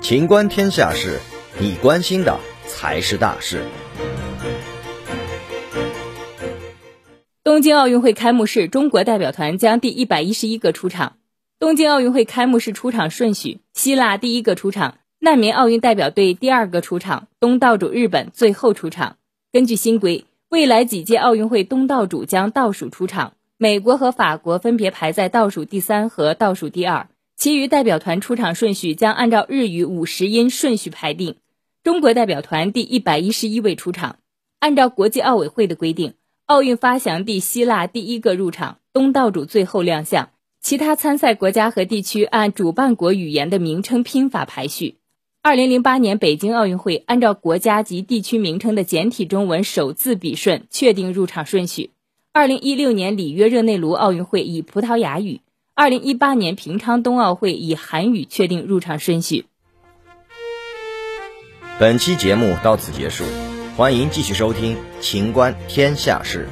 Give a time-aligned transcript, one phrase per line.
[0.00, 1.18] 情观天下事，
[1.60, 3.62] 你关心的才是大事。
[7.44, 11.16] 东京奥运会开幕式，中国代表团将第一百一十一个出场。
[11.58, 19.16] 东京奥运会开幕式出场顺序：希腊第一个出场，难民奥运代表队第二个出场，东道主日本最后出场。
[19.52, 27.08] 根据新规，未来几届奥运会东道主将倒数出场，美国和法国分别排在倒数第三和倒数第二。
[27.38, 31.36] 其余代表团出场顺序将按照日语五十音顺序排定。
[31.84, 34.18] 中国代表团第一百一十一位出场，
[34.58, 36.14] 按照国际奥委会的规定，
[36.46, 40.30] 奥运发祥地希腊第一个入场，东道主最后亮相。
[40.60, 44.96] 其他参赛国家和地区按主办国语言的名称拼法排序。
[45.40, 51.92] 二零零八年北京奥运会按照国家及地区名称的简体中文首字笔顺确定入场顺序。
[52.32, 55.40] 二零一六年里约热内卢奥运会以葡萄牙语。
[55.78, 59.46] 二零一八年平昌冬奥会以韩语确定入场顺序。
[61.78, 63.22] 本期节目到此结束，
[63.76, 66.48] 欢迎继续收听《秦观天下事》。